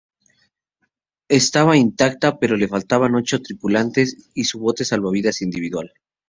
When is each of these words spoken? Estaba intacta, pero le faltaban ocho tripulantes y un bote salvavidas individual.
Estaba 1.29 1.77
intacta, 1.77 2.39
pero 2.39 2.57
le 2.57 2.67
faltaban 2.67 3.13
ocho 3.13 3.39
tripulantes 3.39 4.31
y 4.33 4.45
un 4.57 4.63
bote 4.63 4.83
salvavidas 4.83 5.43
individual. 5.43 5.93